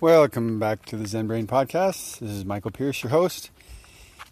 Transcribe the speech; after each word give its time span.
Welcome 0.00 0.58
back 0.58 0.86
to 0.86 0.96
the 0.96 1.06
Zen 1.06 1.26
Brain 1.26 1.46
Podcast. 1.46 2.20
This 2.20 2.30
is 2.30 2.46
Michael 2.46 2.70
Pierce, 2.70 3.02
your 3.02 3.10
host, 3.10 3.50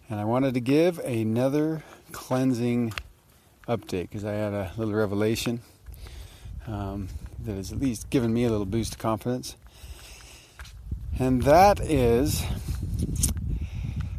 and 0.09 0.19
I 0.19 0.25
wanted 0.25 0.55
to 0.55 0.59
give 0.59 0.97
another 0.97 1.83
cleansing 2.11 2.91
update 3.67 4.09
because 4.09 4.25
I 4.25 4.31
had 4.31 4.51
a 4.51 4.71
little 4.77 4.95
revelation 4.95 5.61
um, 6.65 7.07
that 7.45 7.53
has 7.53 7.71
at 7.71 7.79
least 7.79 8.09
given 8.09 8.33
me 8.33 8.45
a 8.45 8.49
little 8.49 8.65
boost 8.65 8.93
of 8.93 8.97
confidence. 8.97 9.57
And 11.19 11.43
that 11.43 11.79
is 11.79 12.43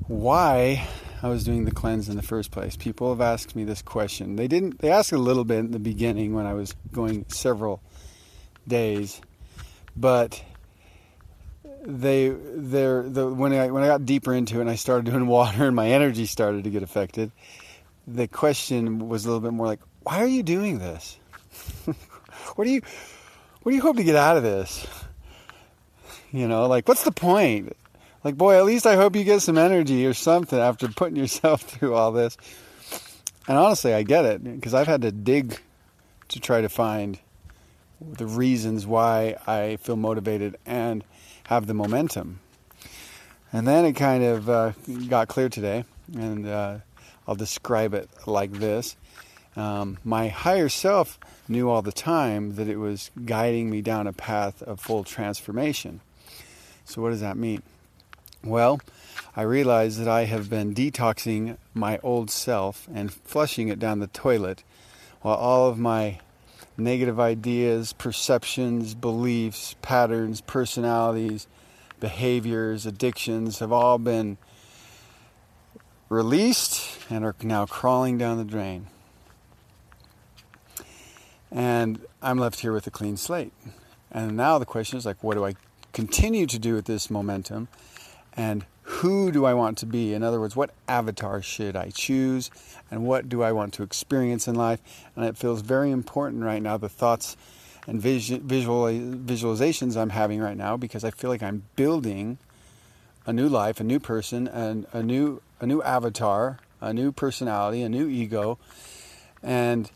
why 0.06 0.86
I 1.20 1.28
was 1.28 1.42
doing 1.42 1.64
the 1.64 1.72
cleanse 1.72 2.08
in 2.08 2.14
the 2.14 2.22
first 2.22 2.52
place. 2.52 2.76
People 2.76 3.08
have 3.08 3.20
asked 3.20 3.56
me 3.56 3.64
this 3.64 3.82
question. 3.82 4.36
They 4.36 4.46
didn't. 4.46 4.78
They 4.78 4.92
asked 4.92 5.10
a 5.10 5.18
little 5.18 5.44
bit 5.44 5.58
in 5.58 5.72
the 5.72 5.80
beginning 5.80 6.32
when 6.32 6.46
I 6.46 6.54
was 6.54 6.76
going 6.92 7.24
several 7.26 7.82
days, 8.68 9.20
but 9.96 10.44
they 11.84 12.28
they're 12.28 13.02
the 13.02 13.28
when 13.28 13.52
I 13.52 13.70
when 13.70 13.82
I 13.82 13.86
got 13.86 14.04
deeper 14.04 14.34
into 14.34 14.58
it 14.58 14.62
and 14.62 14.70
I 14.70 14.74
started 14.74 15.06
doing 15.06 15.26
water 15.38 15.66
and 15.66 15.76
my 15.76 15.88
energy 15.88 16.26
started 16.26 16.64
to 16.64 16.70
get 16.70 16.82
affected. 16.82 17.32
The 18.06 18.28
question 18.28 19.08
was 19.08 19.24
a 19.24 19.28
little 19.28 19.40
bit 19.40 19.52
more 19.52 19.66
like, 19.66 19.80
"Why 20.02 20.22
are 20.22 20.26
you 20.26 20.42
doing 20.42 20.78
this? 20.78 21.18
what 22.54 22.64
do 22.64 22.70
you 22.70 22.82
what 23.62 23.72
do 23.72 23.76
you 23.76 23.82
hope 23.82 23.96
to 23.96 24.04
get 24.04 24.16
out 24.16 24.36
of 24.36 24.42
this? 24.42 24.86
You 26.32 26.48
know, 26.48 26.66
like 26.66 26.88
what's 26.88 27.04
the 27.04 27.12
point? 27.12 27.76
Like, 28.22 28.36
boy, 28.36 28.58
at 28.58 28.64
least 28.66 28.86
I 28.86 28.96
hope 28.96 29.16
you 29.16 29.24
get 29.24 29.40
some 29.40 29.56
energy 29.56 30.04
or 30.06 30.12
something 30.12 30.58
after 30.58 30.88
putting 30.88 31.16
yourself 31.16 31.62
through 31.68 31.94
all 31.94 32.12
this. 32.12 32.36
And 33.48 33.56
honestly, 33.56 33.94
I 33.94 34.02
get 34.02 34.24
it 34.26 34.44
because 34.44 34.74
I've 34.74 34.86
had 34.86 35.02
to 35.02 35.10
dig 35.10 35.58
to 36.28 36.40
try 36.40 36.60
to 36.60 36.68
find 36.68 37.18
the 38.00 38.26
reasons 38.26 38.86
why 38.86 39.36
I 39.46 39.76
feel 39.76 39.96
motivated 39.96 40.56
and 40.64 41.04
have 41.50 41.66
the 41.66 41.74
momentum. 41.74 42.38
And 43.52 43.66
then 43.66 43.84
it 43.84 43.94
kind 43.94 44.22
of 44.22 44.48
uh, 44.48 44.72
got 45.08 45.26
clear 45.26 45.48
today, 45.48 45.84
and 46.14 46.46
uh, 46.46 46.78
I'll 47.26 47.34
describe 47.34 47.92
it 47.92 48.08
like 48.24 48.52
this. 48.52 48.96
Um, 49.56 49.98
my 50.04 50.28
higher 50.28 50.68
self 50.68 51.18
knew 51.48 51.68
all 51.68 51.82
the 51.82 51.90
time 51.90 52.54
that 52.54 52.68
it 52.68 52.76
was 52.76 53.10
guiding 53.24 53.68
me 53.68 53.82
down 53.82 54.06
a 54.06 54.12
path 54.12 54.62
of 54.62 54.78
full 54.78 55.02
transformation. 55.02 56.00
So, 56.84 57.02
what 57.02 57.10
does 57.10 57.20
that 57.20 57.36
mean? 57.36 57.64
Well, 58.44 58.80
I 59.34 59.42
realize 59.42 59.98
that 59.98 60.06
I 60.06 60.26
have 60.26 60.48
been 60.48 60.72
detoxing 60.72 61.56
my 61.74 61.98
old 62.04 62.30
self 62.30 62.86
and 62.94 63.12
flushing 63.12 63.66
it 63.66 63.80
down 63.80 63.98
the 63.98 64.06
toilet 64.06 64.62
while 65.22 65.36
all 65.36 65.68
of 65.68 65.80
my 65.80 66.20
negative 66.76 67.20
ideas, 67.20 67.92
perceptions, 67.92 68.94
beliefs, 68.94 69.76
patterns, 69.82 70.40
personalities, 70.40 71.46
behaviors, 72.00 72.86
addictions 72.86 73.58
have 73.58 73.72
all 73.72 73.98
been 73.98 74.38
released 76.08 76.98
and 77.10 77.24
are 77.24 77.34
now 77.42 77.66
crawling 77.66 78.18
down 78.18 78.38
the 78.38 78.44
drain. 78.44 78.86
And 81.50 82.04
I'm 82.22 82.38
left 82.38 82.60
here 82.60 82.72
with 82.72 82.86
a 82.86 82.90
clean 82.90 83.16
slate. 83.16 83.52
And 84.10 84.36
now 84.36 84.58
the 84.58 84.66
question 84.66 84.98
is 84.98 85.06
like, 85.06 85.22
what 85.22 85.34
do 85.34 85.44
I 85.44 85.54
continue 85.92 86.46
to 86.46 86.58
do 86.58 86.74
with 86.74 86.86
this 86.86 87.10
momentum? 87.10 87.68
and 88.34 88.64
who 89.00 89.32
do 89.32 89.46
I 89.46 89.54
want 89.54 89.78
to 89.78 89.86
be? 89.86 90.12
In 90.12 90.22
other 90.22 90.38
words, 90.38 90.54
what 90.54 90.72
avatar 90.86 91.40
should 91.40 91.74
I 91.74 91.88
choose 91.88 92.50
and 92.90 93.06
what 93.06 93.30
do 93.30 93.42
I 93.42 93.50
want 93.50 93.72
to 93.74 93.82
experience 93.82 94.46
in 94.46 94.54
life? 94.54 94.80
And 95.16 95.24
it 95.24 95.38
feels 95.38 95.62
very 95.62 95.90
important 95.90 96.42
right 96.42 96.62
now, 96.62 96.76
the 96.76 96.90
thoughts 96.90 97.34
and 97.86 97.98
visual, 98.00 98.40
visualizations 98.40 99.96
I'm 99.96 100.10
having 100.10 100.40
right 100.40 100.56
now, 100.56 100.76
because 100.76 101.02
I 101.02 101.10
feel 101.10 101.30
like 101.30 101.42
I'm 101.42 101.62
building 101.76 102.36
a 103.24 103.32
new 103.32 103.48
life, 103.48 103.80
a 103.80 103.84
new 103.84 104.00
person, 104.00 104.46
and 104.46 104.86
a 104.92 105.02
new, 105.02 105.40
a 105.60 105.66
new 105.66 105.82
avatar, 105.82 106.58
a 106.82 106.92
new 106.92 107.10
personality, 107.10 107.80
a 107.82 107.88
new 107.88 108.06
ego, 108.06 108.58
and 109.42 109.90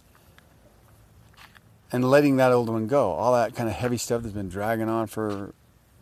and 1.93 2.10
letting 2.10 2.37
that 2.38 2.53
old 2.53 2.70
one 2.70 2.87
go. 2.87 3.10
All 3.10 3.34
that 3.34 3.54
kind 3.54 3.69
of 3.69 3.75
heavy 3.75 3.98
stuff 3.98 4.22
that's 4.22 4.34
been 4.34 4.48
dragging 4.48 4.88
on 4.88 5.06
for 5.06 5.53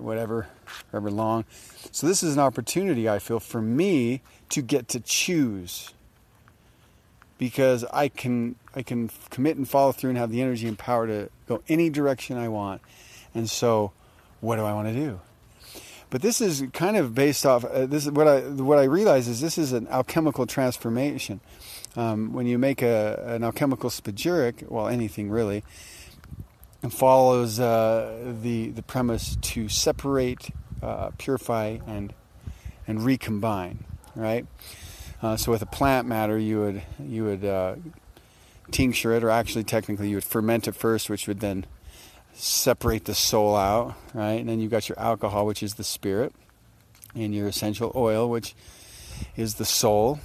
whatever, 0.02 0.48
however 0.90 1.10
long. 1.10 1.44
So 1.90 2.06
this 2.06 2.22
is 2.22 2.34
an 2.34 2.40
opportunity 2.40 3.08
I 3.08 3.18
feel 3.18 3.40
for 3.40 3.62
me 3.62 4.20
to 4.50 4.62
get 4.62 4.88
to 4.88 5.00
choose 5.00 5.92
because 7.38 7.84
I 7.92 8.08
can 8.08 8.56
I 8.74 8.82
can 8.82 9.10
commit 9.30 9.56
and 9.56 9.68
follow 9.68 9.92
through 9.92 10.10
and 10.10 10.18
have 10.18 10.30
the 10.30 10.40
energy 10.40 10.68
and 10.68 10.78
power 10.78 11.06
to 11.06 11.28
go 11.48 11.62
any 11.68 11.90
direction 11.90 12.36
I 12.36 12.48
want. 12.48 12.80
And 13.34 13.48
so, 13.48 13.92
what 14.40 14.56
do 14.56 14.64
I 14.64 14.72
want 14.72 14.88
to 14.88 14.94
do? 14.94 15.20
But 16.10 16.20
this 16.20 16.40
is 16.40 16.62
kind 16.72 16.96
of 16.96 17.14
based 17.14 17.46
off. 17.46 17.64
Uh, 17.64 17.86
this 17.86 18.04
is 18.04 18.12
what 18.12 18.28
I 18.28 18.40
what 18.40 18.78
I 18.78 18.84
realize 18.84 19.28
is 19.28 19.40
this 19.40 19.58
is 19.58 19.72
an 19.72 19.88
alchemical 19.88 20.46
transformation. 20.46 21.40
Um, 21.96 22.32
when 22.32 22.46
you 22.46 22.58
make 22.58 22.80
a, 22.80 23.22
an 23.26 23.42
alchemical 23.44 23.90
spagyric, 23.90 24.70
well, 24.70 24.88
anything 24.88 25.30
really, 25.30 25.64
and 26.82 26.92
follows 26.92 27.60
uh, 27.60 28.34
the 28.42 28.70
the 28.70 28.82
premise 28.82 29.36
to 29.40 29.68
separate, 29.68 30.50
uh, 30.82 31.10
purify, 31.18 31.78
and 31.86 32.12
and 32.86 33.02
recombine. 33.02 33.84
Right. 34.14 34.46
Uh, 35.22 35.36
so 35.36 35.52
with 35.52 35.62
a 35.62 35.66
plant 35.66 36.08
matter, 36.08 36.36
you 36.36 36.60
would 36.60 36.82
you 36.98 37.24
would 37.24 37.44
uh, 37.44 37.76
tincture 38.70 39.12
it, 39.12 39.22
or 39.22 39.30
actually 39.30 39.64
technically 39.64 40.08
you 40.08 40.16
would 40.16 40.24
ferment 40.24 40.66
it 40.68 40.74
first, 40.74 41.08
which 41.08 41.28
would 41.28 41.40
then 41.40 41.66
separate 42.32 43.04
the 43.04 43.14
soul 43.14 43.54
out. 43.54 43.94
Right. 44.12 44.40
And 44.40 44.48
then 44.48 44.60
you've 44.60 44.70
got 44.70 44.88
your 44.88 44.98
alcohol, 44.98 45.46
which 45.46 45.62
is 45.62 45.74
the 45.74 45.84
spirit, 45.84 46.34
and 47.14 47.34
your 47.34 47.48
essential 47.48 47.92
oil, 47.94 48.28
which 48.28 48.54
is 49.36 49.54
the 49.54 49.64
soul. 49.64 50.20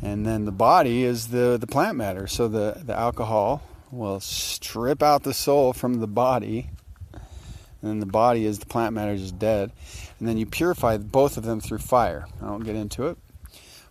And 0.00 0.24
then 0.24 0.44
the 0.44 0.52
body 0.52 1.02
is 1.02 1.28
the, 1.28 1.58
the 1.60 1.66
plant 1.66 1.96
matter. 1.96 2.28
So 2.28 2.46
the, 2.46 2.80
the 2.84 2.96
alcohol 2.96 3.62
will 3.90 4.20
strip 4.20 5.02
out 5.02 5.22
the 5.22 5.34
soul 5.34 5.72
from 5.72 6.00
the 6.00 6.06
body. 6.06 6.70
And 7.12 7.90
then 7.90 8.00
the 8.00 8.06
body 8.06 8.44
is 8.44 8.58
the 8.58 8.66
plant 8.66 8.94
matter 8.94 9.12
is 9.12 9.32
dead. 9.32 9.72
And 10.18 10.28
then 10.28 10.36
you 10.36 10.46
purify 10.46 10.96
both 10.96 11.36
of 11.36 11.44
them 11.44 11.60
through 11.60 11.78
fire. 11.78 12.26
I 12.42 12.46
won't 12.46 12.64
get 12.64 12.76
into 12.76 13.06
it. 13.06 13.18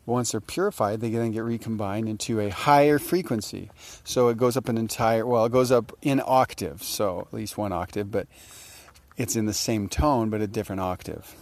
But 0.05 0.13
once 0.13 0.31
they're 0.31 0.41
purified, 0.41 1.01
they 1.01 1.09
then 1.09 1.31
get 1.31 1.43
recombined 1.43 2.07
into 2.07 2.39
a 2.39 2.49
higher 2.49 2.99
frequency. 2.99 3.69
So 4.03 4.29
it 4.29 4.37
goes 4.37 4.55
up 4.55 4.69
an 4.69 4.77
entire, 4.77 5.25
well, 5.25 5.45
it 5.45 5.51
goes 5.51 5.71
up 5.71 5.91
in 6.01 6.21
octave. 6.25 6.83
So 6.83 7.21
at 7.21 7.33
least 7.33 7.57
one 7.57 7.71
octave, 7.71 8.11
but 8.11 8.27
it's 9.17 9.35
in 9.35 9.45
the 9.45 9.53
same 9.53 9.89
tone, 9.89 10.29
but 10.29 10.41
a 10.41 10.47
different 10.47 10.81
octave. 10.81 11.35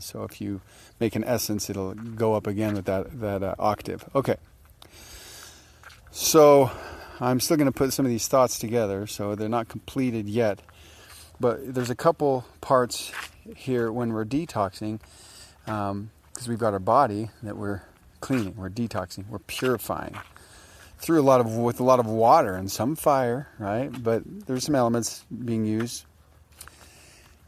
So 0.00 0.24
if 0.24 0.40
you 0.40 0.60
make 0.98 1.14
an 1.14 1.24
essence, 1.24 1.70
it'll 1.70 1.94
go 1.94 2.34
up 2.34 2.46
again 2.46 2.74
with 2.74 2.86
that, 2.86 3.20
that 3.20 3.42
uh, 3.42 3.54
octave. 3.58 4.04
Okay. 4.14 4.36
So 6.10 6.70
I'm 7.20 7.40
still 7.40 7.56
going 7.56 7.66
to 7.66 7.72
put 7.72 7.92
some 7.92 8.04
of 8.04 8.10
these 8.10 8.28
thoughts 8.28 8.58
together, 8.58 9.06
so 9.06 9.34
they're 9.34 9.48
not 9.48 9.68
completed 9.68 10.28
yet. 10.28 10.60
But 11.40 11.74
there's 11.74 11.90
a 11.90 11.94
couple 11.94 12.44
parts 12.60 13.12
here 13.56 13.92
when 13.92 14.12
we're 14.12 14.24
detoxing, 14.24 15.00
because 15.64 15.90
um, 15.90 16.10
we've 16.46 16.58
got 16.58 16.72
our 16.72 16.78
body 16.78 17.30
that 17.42 17.56
we're 17.56 17.82
cleaning, 18.20 18.56
we're 18.56 18.70
detoxing, 18.70 19.28
we're 19.28 19.38
purifying 19.40 20.16
through 20.98 21.20
a 21.20 21.22
lot 21.22 21.40
of 21.40 21.54
with 21.54 21.80
a 21.80 21.84
lot 21.84 22.00
of 22.00 22.06
water 22.06 22.54
and 22.54 22.70
some 22.70 22.96
fire, 22.96 23.48
right? 23.58 23.90
But 24.02 24.22
there's 24.46 24.64
some 24.64 24.74
elements 24.74 25.24
being 25.44 25.66
used 25.66 26.06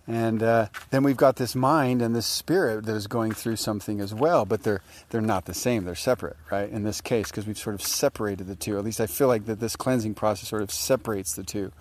and 0.06 0.42
uh, 0.42 0.68
then 0.90 1.02
we've 1.02 1.16
got 1.16 1.36
this 1.36 1.56
mind 1.56 2.00
and 2.00 2.14
this 2.14 2.26
spirit 2.26 2.84
that 2.84 2.94
is 2.94 3.08
going 3.08 3.32
through 3.32 3.56
something 3.56 4.00
as 4.00 4.14
well, 4.14 4.44
but 4.44 4.62
they're 4.62 4.82
they're 5.10 5.20
not 5.20 5.46
the 5.46 5.54
same. 5.54 5.84
They're 5.84 5.94
separate, 5.94 6.36
right? 6.50 6.70
In 6.70 6.84
this 6.84 7.00
case, 7.00 7.30
because 7.30 7.46
we've 7.46 7.58
sort 7.58 7.74
of 7.74 7.82
separated 7.82 8.46
the 8.46 8.54
two. 8.54 8.78
At 8.78 8.84
least 8.84 9.00
I 9.00 9.06
feel 9.06 9.26
like 9.26 9.46
that 9.46 9.58
this 9.58 9.74
cleansing 9.74 10.14
process 10.14 10.48
sort 10.48 10.62
of 10.62 10.70
separates 10.70 11.34
the 11.34 11.42
two. 11.42 11.72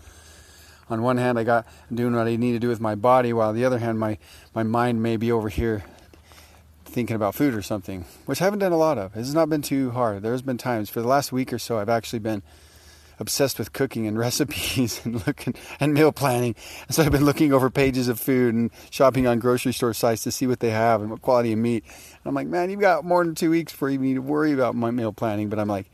On 0.90 1.02
one 1.02 1.18
hand, 1.18 1.38
I 1.38 1.44
got 1.44 1.68
doing 1.94 2.16
what 2.16 2.28
I 2.28 2.36
need 2.36 2.54
to 2.54 2.60
do 2.60 2.68
with 2.68 2.82
my 2.82 2.96
body, 2.96 3.34
while 3.34 3.50
on 3.50 3.56
the 3.56 3.66
other 3.66 3.80
hand, 3.80 4.00
my 4.00 4.18
my 4.56 4.64
mind 4.64 5.04
may 5.04 5.18
be 5.18 5.32
over 5.32 5.50
here 5.50 5.84
thinking 6.86 7.16
about 7.16 7.36
food 7.36 7.54
or 7.54 7.62
something, 7.62 8.06
which 8.26 8.42
I 8.42 8.46
haven't 8.46 8.60
done 8.60 8.72
a 8.72 8.78
lot 8.78 8.98
of. 8.98 9.16
It's 9.16 9.34
not 9.34 9.50
been 9.50 9.62
too 9.62 9.92
hard. 9.92 10.24
There's 10.24 10.42
been 10.42 10.58
times 10.58 10.90
for 10.90 11.02
the 11.02 11.08
last 11.08 11.32
week 11.32 11.52
or 11.52 11.60
so 11.60 11.78
I've 11.78 11.90
actually 11.90 12.20
been 12.20 12.42
obsessed 13.20 13.60
with 13.60 13.74
cooking 13.74 14.08
and 14.08 14.18
recipes 14.26 15.02
and 15.06 15.26
looking 15.28 15.56
and 15.80 15.94
meal 15.94 16.12
planning. 16.12 16.56
so 16.90 17.04
I've 17.04 17.12
been 17.12 17.26
looking 17.26 17.54
over 17.54 17.70
pages 17.70 18.08
of 18.08 18.20
food 18.20 18.54
and 18.54 18.72
shopping 18.90 19.28
on 19.28 19.40
grocery 19.40 19.74
store 19.74 19.94
sites 19.94 20.24
to 20.24 20.32
see 20.32 20.48
what 20.48 20.60
they 20.60 20.72
have 20.72 21.02
and 21.02 21.10
what 21.10 21.22
quality 21.22 21.54
of 21.54 21.60
meat. 21.60 21.84
And 21.86 22.26
I'm 22.26 22.34
like, 22.34 22.48
man, 22.48 22.70
you've 22.70 22.80
got 22.80 23.06
more 23.06 23.24
than 23.24 23.36
two 23.36 23.50
weeks 23.50 23.72
before 23.72 23.90
you 23.90 24.16
to 24.16 24.22
worry 24.22 24.52
about 24.52 24.76
my 24.76 24.92
meal 24.92 25.14
planning. 25.14 25.50
But 25.50 25.60
I'm 25.60 25.68
like, 25.68 25.90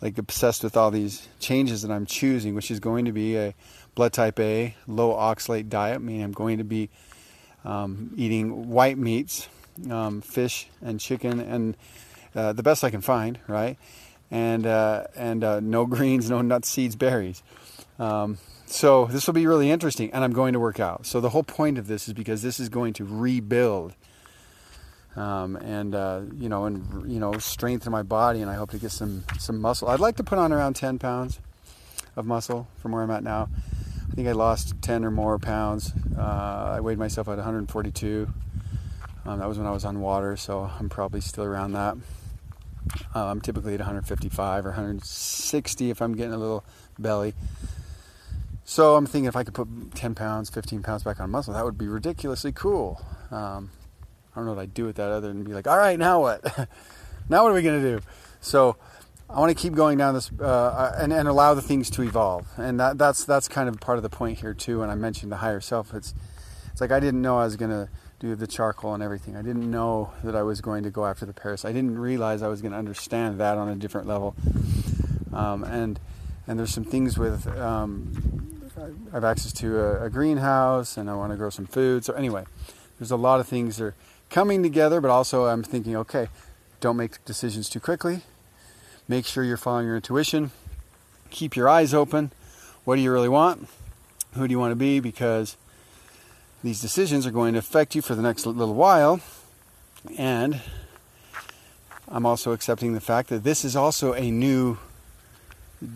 like 0.00 0.18
obsessed 0.18 0.64
with 0.64 0.76
all 0.76 0.90
these 0.90 1.28
changes 1.38 1.82
that 1.82 1.90
I'm 1.90 2.06
choosing, 2.06 2.54
which 2.54 2.70
is 2.70 2.80
going 2.80 3.04
to 3.04 3.12
be 3.12 3.36
a 3.36 3.54
blood 3.94 4.12
type 4.12 4.40
A, 4.40 4.74
low 4.86 5.14
oxalate 5.14 5.68
diet, 5.68 6.02
meaning 6.02 6.24
I'm 6.24 6.32
going 6.32 6.58
to 6.58 6.64
be 6.64 6.90
um, 7.64 8.12
eating 8.16 8.68
white 8.68 8.98
meats, 8.98 9.48
um, 9.90 10.20
fish 10.20 10.68
and 10.80 10.98
chicken, 10.98 11.38
and 11.40 11.76
uh, 12.34 12.52
the 12.52 12.62
best 12.62 12.82
I 12.82 12.90
can 12.90 13.00
find, 13.00 13.38
right? 13.46 13.78
And 14.32 14.66
uh, 14.66 15.04
and 15.14 15.44
uh, 15.44 15.60
no 15.60 15.86
greens, 15.94 16.28
no 16.28 16.42
nuts, 16.42 16.68
seeds, 16.68 16.96
berries. 16.96 17.44
Um, 18.00 18.38
so 18.66 19.04
this 19.04 19.26
will 19.26 19.34
be 19.34 19.46
really 19.46 19.70
interesting, 19.70 20.10
and 20.12 20.24
I'm 20.24 20.32
going 20.32 20.54
to 20.54 20.60
work 20.60 20.80
out. 20.80 21.06
So 21.06 21.20
the 21.20 21.28
whole 21.28 21.44
point 21.44 21.78
of 21.78 21.86
this 21.86 22.08
is 22.08 22.14
because 22.14 22.40
this 22.42 22.58
is 22.58 22.70
going 22.70 22.94
to 22.94 23.04
rebuild, 23.04 23.94
um, 25.14 25.56
and 25.56 25.94
uh, 25.94 26.22
you 26.34 26.48
know, 26.48 26.64
and 26.64 27.12
you 27.12 27.20
know, 27.20 27.34
strengthen 27.34 27.92
my 27.92 28.02
body, 28.02 28.40
and 28.40 28.50
I 28.50 28.54
hope 28.54 28.70
to 28.70 28.78
get 28.78 28.90
some 28.90 29.24
some 29.38 29.60
muscle. 29.60 29.88
I'd 29.88 30.00
like 30.00 30.16
to 30.16 30.24
put 30.24 30.38
on 30.38 30.52
around 30.52 30.74
10 30.74 30.98
pounds 30.98 31.38
of 32.16 32.24
muscle 32.24 32.66
from 32.78 32.92
where 32.92 33.02
I'm 33.02 33.10
at 33.10 33.22
now. 33.22 33.50
I 34.10 34.14
think 34.14 34.28
I 34.28 34.32
lost 34.32 34.74
10 34.82 35.04
or 35.04 35.10
more 35.10 35.38
pounds. 35.38 35.92
Uh, 36.18 36.74
I 36.76 36.80
weighed 36.80 36.98
myself 36.98 37.28
at 37.28 37.36
142. 37.36 38.28
Um, 39.24 39.38
that 39.38 39.48
was 39.48 39.56
when 39.56 39.66
I 39.66 39.70
was 39.70 39.84
on 39.84 40.00
water, 40.00 40.36
so 40.36 40.70
I'm 40.78 40.88
probably 40.88 41.20
still 41.20 41.44
around 41.44 41.72
that. 41.72 41.96
Uh, 43.14 43.26
I'm 43.26 43.40
typically 43.40 43.74
at 43.74 43.80
155 43.80 44.66
or 44.66 44.70
160 44.70 45.90
if 45.90 46.02
I'm 46.02 46.14
getting 46.14 46.32
a 46.32 46.38
little 46.38 46.64
belly. 46.98 47.34
So 48.64 48.96
I'm 48.96 49.06
thinking 49.06 49.26
if 49.26 49.36
I 49.36 49.44
could 49.44 49.54
put 49.54 49.68
10 49.94 50.14
pounds, 50.14 50.50
15 50.50 50.82
pounds 50.82 51.02
back 51.02 51.20
on 51.20 51.30
muscle, 51.30 51.54
that 51.54 51.64
would 51.64 51.78
be 51.78 51.88
ridiculously 51.88 52.52
cool. 52.52 53.00
Um, 53.30 53.70
I 54.32 54.36
don't 54.36 54.46
know 54.46 54.54
what 54.54 54.62
I'd 54.62 54.74
do 54.74 54.84
with 54.84 54.96
that 54.96 55.10
other 55.10 55.28
than 55.28 55.42
be 55.44 55.52
like, 55.52 55.66
all 55.66 55.76
right, 55.76 55.98
now 55.98 56.20
what? 56.20 56.42
now 57.28 57.42
what 57.42 57.50
are 57.50 57.54
we 57.54 57.62
going 57.62 57.82
to 57.82 57.98
do? 57.98 58.04
So 58.40 58.76
I 59.28 59.40
want 59.40 59.56
to 59.56 59.60
keep 59.60 59.74
going 59.74 59.98
down 59.98 60.14
this 60.14 60.30
uh, 60.40 60.94
and, 60.98 61.12
and 61.12 61.26
allow 61.26 61.54
the 61.54 61.62
things 61.62 61.90
to 61.90 62.02
evolve. 62.02 62.46
And 62.56 62.78
that, 62.80 62.98
that's 62.98 63.24
that's 63.24 63.48
kind 63.48 63.68
of 63.68 63.80
part 63.80 63.98
of 63.98 64.02
the 64.02 64.10
point 64.10 64.38
here 64.38 64.54
too. 64.54 64.80
When 64.80 64.90
I 64.90 64.94
mentioned 64.94 65.32
the 65.32 65.36
higher 65.36 65.60
self, 65.60 65.94
it's 65.94 66.14
it's 66.70 66.80
like 66.80 66.92
I 66.92 67.00
didn't 67.00 67.22
know 67.22 67.38
I 67.38 67.44
was 67.44 67.56
going 67.56 67.70
to 67.70 67.88
do 68.22 68.36
the 68.36 68.46
charcoal 68.46 68.94
and 68.94 69.02
everything. 69.02 69.36
I 69.36 69.42
didn't 69.42 69.68
know 69.68 70.12
that 70.22 70.36
I 70.36 70.44
was 70.44 70.60
going 70.60 70.84
to 70.84 70.90
go 70.90 71.04
after 71.04 71.26
the 71.26 71.32
Paris. 71.32 71.64
I 71.64 71.72
didn't 71.72 71.98
realize 71.98 72.40
I 72.40 72.46
was 72.46 72.62
going 72.62 72.70
to 72.70 72.78
understand 72.78 73.40
that 73.40 73.58
on 73.58 73.68
a 73.68 73.74
different 73.74 74.06
level. 74.06 74.36
Um, 75.32 75.64
and 75.64 75.98
and 76.46 76.56
there's 76.56 76.72
some 76.72 76.84
things 76.84 77.18
with 77.18 77.48
um, 77.58 78.70
I 78.78 79.14
have 79.14 79.24
access 79.24 79.52
to 79.54 79.78
a, 79.78 80.04
a, 80.04 80.10
greenhouse 80.10 80.96
and 80.96 81.10
I 81.10 81.14
want 81.14 81.32
to 81.32 81.36
grow 81.36 81.50
some 81.50 81.66
food. 81.66 82.04
So 82.04 82.12
anyway, 82.12 82.44
there's 82.98 83.10
a 83.10 83.16
lot 83.16 83.40
of 83.40 83.48
things 83.48 83.76
that 83.78 83.86
are 83.86 83.94
coming 84.30 84.62
together, 84.62 85.00
but 85.00 85.10
also 85.10 85.46
I'm 85.46 85.64
thinking, 85.64 85.96
okay, 85.96 86.28
don't 86.80 86.96
make 86.96 87.24
decisions 87.24 87.68
too 87.68 87.80
quickly. 87.80 88.20
Make 89.08 89.26
sure 89.26 89.42
you're 89.42 89.56
following 89.56 89.86
your 89.86 89.96
intuition. 89.96 90.52
Keep 91.30 91.56
your 91.56 91.68
eyes 91.68 91.92
open. 91.92 92.30
What 92.84 92.96
do 92.96 93.02
you 93.02 93.12
really 93.12 93.28
want? 93.28 93.68
Who 94.34 94.46
do 94.46 94.52
you 94.52 94.60
want 94.60 94.70
to 94.70 94.76
be? 94.76 95.00
Because 95.00 95.56
these 96.62 96.80
decisions 96.80 97.26
are 97.26 97.30
going 97.30 97.54
to 97.54 97.58
affect 97.58 97.94
you 97.94 98.02
for 98.02 98.14
the 98.14 98.22
next 98.22 98.46
little 98.46 98.74
while. 98.74 99.20
And 100.16 100.60
I'm 102.08 102.26
also 102.26 102.52
accepting 102.52 102.94
the 102.94 103.00
fact 103.00 103.28
that 103.30 103.44
this 103.44 103.64
is 103.64 103.74
also 103.74 104.14
a 104.14 104.30
new 104.30 104.78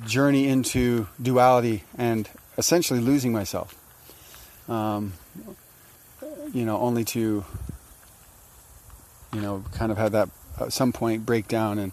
journey 0.04 0.48
into 0.48 1.06
duality 1.20 1.84
and 1.96 2.28
essentially 2.58 3.00
losing 3.00 3.32
myself. 3.32 3.74
Um, 4.68 5.12
you 6.52 6.64
know, 6.64 6.78
only 6.78 7.04
to, 7.04 7.44
you 9.32 9.40
know, 9.40 9.64
kind 9.72 9.92
of 9.92 9.98
have 9.98 10.12
that 10.12 10.30
at 10.60 10.72
some 10.72 10.92
point 10.92 11.26
break 11.26 11.48
down 11.48 11.78
and 11.78 11.92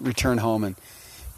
return 0.00 0.38
home 0.38 0.64
and 0.64 0.76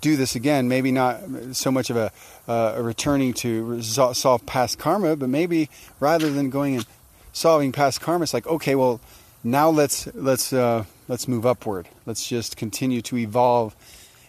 do 0.02 0.16
this 0.16 0.36
again. 0.36 0.68
Maybe 0.68 0.92
not 0.92 1.20
so 1.52 1.70
much 1.70 1.88
of 1.88 1.96
a, 1.96 2.12
uh, 2.46 2.74
a 2.76 2.82
returning 2.82 3.32
to 3.34 3.80
solve 3.80 4.44
past 4.44 4.78
karma, 4.78 5.16
but 5.16 5.30
maybe 5.30 5.70
rather 5.98 6.30
than 6.30 6.50
going 6.50 6.76
and 6.76 6.86
solving 7.32 7.72
past 7.72 8.02
karma, 8.02 8.24
it's 8.24 8.34
like, 8.34 8.46
okay, 8.46 8.74
well, 8.74 9.00
now 9.42 9.70
let's 9.70 10.06
let's 10.14 10.52
uh, 10.52 10.84
let's 11.08 11.26
move 11.26 11.46
upward. 11.46 11.88
Let's 12.04 12.28
just 12.28 12.56
continue 12.56 13.00
to 13.02 13.16
evolve 13.16 13.74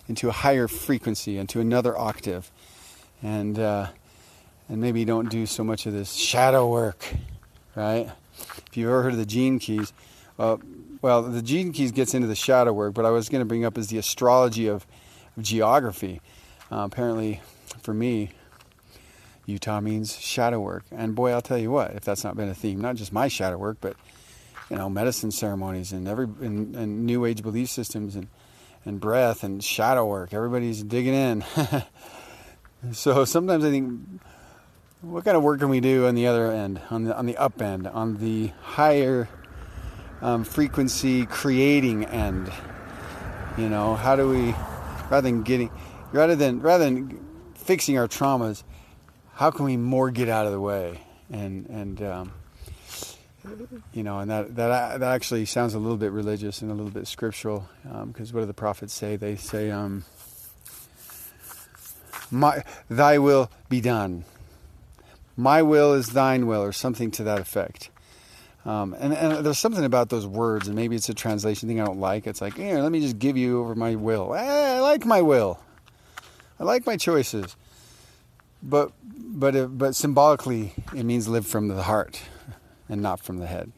into 0.08 0.30
a 0.30 0.32
higher 0.32 0.68
frequency, 0.68 1.38
into 1.38 1.60
another 1.60 1.98
octave, 1.98 2.50
and 3.22 3.60
uh, 3.60 3.88
and 4.70 4.82
maybe 4.82 5.06
don't 5.06 5.30
do 5.30 5.46
so 5.46 5.64
much 5.64 5.86
of 5.86 5.94
this 5.94 6.14
shadow 6.14 6.68
work, 6.70 7.06
right? 7.76 8.10
If 8.68 8.78
you've 8.78 8.90
ever 8.90 9.04
heard 9.04 9.14
of 9.14 9.20
the 9.20 9.26
gene 9.26 9.60
keys, 9.60 9.94
uh, 10.40 10.58
well, 11.02 11.22
the 11.22 11.42
gene 11.42 11.74
keys 11.74 11.92
gets 11.92 12.14
into 12.14 12.28
the 12.28 12.36
shadow 12.36 12.74
work, 12.74 12.94
but 12.94 13.06
I 13.06 13.12
was 13.12 13.30
going 13.30 13.42
to 13.42 13.46
bring 13.46 13.66
up 13.66 13.78
is 13.78 13.88
the 13.88 13.98
astrology 13.98 14.68
of, 14.68 14.86
geography. 15.40 16.22
Uh, 16.72 16.88
apparently, 16.92 17.42
for 17.82 17.94
me, 17.94 18.32
Utah 19.46 19.82
means 19.82 20.20
shadow 20.20 20.60
work, 20.60 20.84
and 20.92 21.16
boy, 21.16 21.32
I'll 21.32 21.42
tell 21.42 21.58
you 21.58 21.72
what, 21.72 21.92
if 21.92 22.06
that's 22.06 22.24
not 22.24 22.38
been 22.38 22.50
a 22.50 22.56
theme, 22.56 22.80
not 22.80 22.96
just 22.96 23.12
my 23.12 23.28
shadow 23.28 23.58
work, 23.58 23.78
but 23.82 23.96
you 24.70 24.78
know, 24.78 24.90
medicine 24.90 25.32
ceremonies 25.32 25.92
and 25.92 26.08
every 26.08 26.26
and, 26.26 26.76
and 26.76 27.06
New 27.06 27.26
Age 27.26 27.44
belief 27.44 27.70
systems 27.70 28.16
and 28.16 28.28
and 28.86 29.00
breath 29.00 29.44
and 29.44 29.64
shadow 29.64 30.06
work. 30.06 30.34
Everybody's 30.34 30.84
digging 30.84 31.14
in. 31.14 31.44
so 32.92 33.26
sometimes 33.26 33.64
I 33.64 33.70
think, 33.70 34.02
what 35.02 35.26
kind 35.26 35.38
of 35.38 35.44
work 35.44 35.60
can 35.60 35.70
we 35.70 35.80
do 35.80 36.08
on 36.08 36.16
the 36.16 36.28
other 36.28 36.52
end, 36.52 36.82
on 36.90 37.04
the 37.04 37.16
on 37.18 37.26
the 37.26 37.38
up 37.38 37.62
end, 37.62 37.88
on 37.88 38.18
the 38.18 38.52
higher 38.62 39.28
um, 40.22 40.44
frequency 40.44 41.26
creating 41.26 42.06
end? 42.06 42.52
You 43.58 43.70
know, 43.70 43.96
how 43.96 44.16
do 44.16 44.28
we, 44.28 44.56
rather 45.14 45.30
than 45.30 45.44
getting, 45.44 45.70
rather 46.12 46.36
than 46.36 46.60
rather 46.60 46.86
than 46.86 47.24
fixing 47.54 48.00
our 48.00 48.08
traumas, 48.08 48.64
how 49.36 49.52
can 49.52 49.66
we 49.66 49.78
more 49.78 50.10
get 50.10 50.28
out 50.28 50.48
of 50.48 50.52
the 50.52 50.60
way 50.60 51.00
and 51.30 51.68
and 51.68 52.02
um, 52.02 52.32
you 53.94 54.02
know, 54.02 54.20
and 54.20 54.32
that 54.32 54.56
that 54.56 55.00
that 55.00 55.14
actually 55.14 55.46
sounds 55.46 55.76
a 55.76 55.80
little 55.80 55.98
bit 55.98 56.12
religious 56.12 56.64
and 56.64 56.72
a 56.72 56.74
little 56.74 56.92
bit 56.92 57.08
scriptural, 57.08 57.68
because 58.08 58.32
um, 58.32 58.36
what 58.36 58.42
do 58.42 58.46
the 58.48 58.56
prophets 58.56 58.92
say? 58.94 59.16
They 59.16 59.36
say, 59.36 59.70
um, 59.70 60.04
"My 62.32 62.64
Thy 62.90 63.20
will 63.20 63.52
be 63.70 63.82
done." 63.82 64.26
My 65.36 65.64
will 65.64 65.94
is 65.94 66.10
Thine 66.10 66.46
will, 66.46 66.62
or 66.62 66.72
something 66.72 67.10
to 67.12 67.24
that 67.24 67.40
effect. 67.40 67.90
Um, 68.66 68.96
and, 68.98 69.14
and, 69.14 69.46
there's 69.46 69.60
something 69.60 69.84
about 69.84 70.10
those 70.10 70.26
words, 70.26 70.68
and 70.68 70.76
maybe 70.76 70.96
it's 70.96 71.10
a 71.10 71.14
translation 71.14 71.68
thing 71.68 71.82
I 71.82 71.86
don't 71.86 72.00
like. 72.00 72.26
It's 72.28 72.42
like, 72.42 72.56
here, 72.56 72.80
let 72.80 72.92
me 72.94 73.02
just 73.02 73.20
give 73.20 73.36
you 73.36 73.60
over 73.60 73.76
my 73.76 73.96
will. 73.96 74.34
Eh, 74.34 74.78
I 74.78 74.80
like 74.80 75.06
my 75.06 75.22
will. 75.22 75.60
I 76.60 76.64
like 76.64 76.86
my 76.86 76.96
choices. 76.96 77.58
But 78.62 78.94
but 79.04 79.78
but 79.78 79.96
symbolically, 79.96 80.74
it 80.96 81.04
means 81.04 81.28
live 81.28 81.46
from 81.46 81.68
the 81.68 81.84
heart 81.84 82.22
and 82.88 83.02
not 83.02 83.20
from 83.20 83.40
the 83.40 83.48
head. 83.48 83.74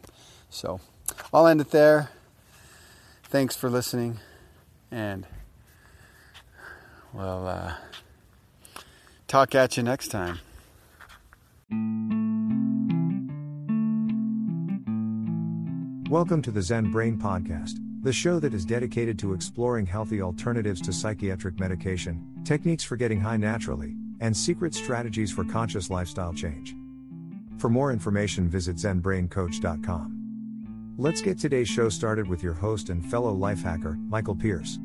So 0.51 0.79
I'll 1.33 1.47
end 1.47 1.61
it 1.61 1.71
there. 1.71 2.11
Thanks 3.23 3.55
for 3.55 3.69
listening, 3.69 4.19
and 4.91 5.25
we'll 7.11 7.47
uh, 7.47 7.73
talk 9.27 9.55
at 9.55 9.77
you 9.77 9.83
next 9.83 10.09
time. 10.09 10.39
Welcome 16.11 16.43
to 16.43 16.51
the 16.51 16.61
Zen 16.61 16.91
Brain 16.91 17.17
Podcast, 17.17 17.79
the 18.03 18.13
show 18.13 18.39
that 18.39 18.53
is 18.53 18.63
dedicated 18.63 19.17
to 19.17 19.33
exploring 19.33 19.87
healthy 19.87 20.21
alternatives 20.21 20.79
to 20.81 20.93
psychiatric 20.93 21.59
medication, 21.59 22.23
techniques 22.43 22.83
for 22.83 22.95
getting 22.95 23.19
high 23.19 23.37
naturally, 23.37 23.95
and 24.19 24.37
secret 24.37 24.75
strategies 24.75 25.31
for 25.31 25.43
conscious 25.43 25.89
lifestyle 25.89 26.31
change. 26.31 26.75
For 27.57 27.71
more 27.71 27.91
information, 27.91 28.47
visit 28.47 28.75
ZenBrainCoach.com. 28.75 30.93
Let's 30.99 31.23
get 31.23 31.39
today's 31.39 31.69
show 31.69 31.89
started 31.89 32.29
with 32.29 32.43
your 32.43 32.53
host 32.53 32.89
and 32.89 33.03
fellow 33.03 33.33
life 33.33 33.63
hacker, 33.63 33.97
Michael 34.07 34.35
Pierce. 34.35 34.77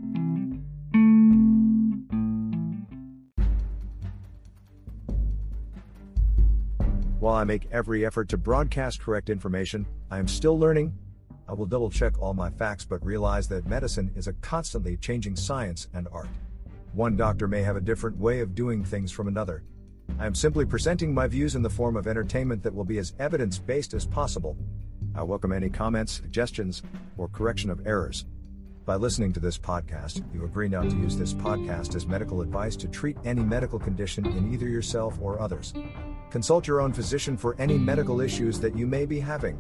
While 7.19 7.35
I 7.35 7.45
make 7.45 7.69
every 7.71 8.07
effort 8.07 8.31
to 8.31 8.39
broadcast 8.39 9.03
correct 9.03 9.29
information, 9.29 9.85
I 10.11 10.19
am 10.19 10.27
still 10.27 10.59
learning. 10.59 10.95
I 11.51 11.53
will 11.53 11.67
double 11.67 11.91
check 11.91 12.19
all 12.19 12.33
my 12.33 12.49
facts 12.49 12.87
but 12.87 13.05
realize 13.05 13.49
that 13.49 13.67
medicine 13.67 14.11
is 14.17 14.29
a 14.29 14.33
constantly 14.35 14.97
changing 14.97 15.37
science 15.37 15.89
and 15.93 16.09
art. 16.13 16.29
One 16.95 17.17
doctor 17.17 17.47
may 17.47 17.63
have 17.63 17.77
a 17.77 17.81
different 17.83 18.17
way 18.17 18.41
of 18.41 18.55
doing 18.55 18.85
things 18.85 19.13
from 19.13 19.29
another, 19.29 19.63
I 20.19 20.27
am 20.27 20.35
simply 20.35 20.67
presenting 20.67 21.15
my 21.15 21.27
views 21.27 21.55
in 21.55 21.63
the 21.63 21.71
form 21.71 21.97
of 21.97 22.07
entertainment 22.07 22.63
that 22.63 22.75
will 22.75 22.85
be 22.85 22.99
as 22.99 23.15
evidence 23.19 23.59
based 23.59 23.95
as 23.95 24.07
possible. 24.07 24.57
I 25.15 25.23
welcome 25.23 25.53
any 25.53 25.71
comments, 25.71 26.13
suggestions, 26.13 26.83
or 27.17 27.29
correction 27.29 27.71
of 27.71 27.87
errors. 27.87 28.27
By 28.85 28.97
listening 28.97 29.33
to 29.35 29.41
this 29.41 29.57
podcast, 29.57 30.23
you 30.35 30.45
agree 30.45 30.69
not 30.69 30.91
to 30.91 30.97
use 30.97 31.17
this 31.17 31.33
podcast 31.33 31.95
as 31.95 32.07
medical 32.07 32.43
advice 32.43 32.77
to 32.77 32.89
treat 32.89 33.17
any 33.25 33.43
medical 33.43 33.79
condition 33.79 34.27
in 34.27 34.53
either 34.53 34.69
yourself 34.69 35.19
or 35.23 35.41
others. 35.41 35.73
Consult 36.31 36.67
your 36.67 36.81
own 36.81 36.93
physician 36.93 37.37
for 37.37 37.57
any 37.59 37.79
medical 37.79 38.21
issues 38.21 38.61
that 38.61 38.77
you 38.77 38.87
may 38.87 39.07
be 39.07 39.21
having. 39.21 39.59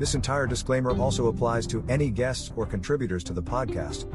This 0.00 0.14
entire 0.14 0.46
disclaimer 0.46 0.98
also 0.98 1.26
applies 1.26 1.66
to 1.66 1.84
any 1.86 2.08
guests 2.08 2.50
or 2.56 2.64
contributors 2.64 3.22
to 3.24 3.34
the 3.34 3.42
podcast. 3.42 4.06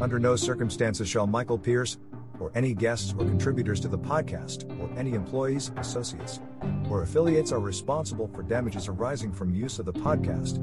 Under 0.00 0.18
no 0.18 0.36
circumstances 0.36 1.06
shall 1.06 1.26
Michael 1.26 1.58
Pierce, 1.58 1.98
or 2.40 2.50
any 2.54 2.72
guests 2.72 3.12
or 3.12 3.26
contributors 3.26 3.78
to 3.80 3.88
the 3.88 3.98
podcast, 3.98 4.64
or 4.80 4.98
any 4.98 5.12
employees, 5.12 5.70
associates, 5.76 6.40
or 6.88 7.02
affiliates 7.02 7.52
are 7.52 7.60
responsible 7.60 8.26
for 8.28 8.42
damages 8.42 8.88
arising 8.88 9.32
from 9.32 9.54
use 9.54 9.78
of 9.78 9.84
the 9.84 9.92
podcast. 9.92 10.62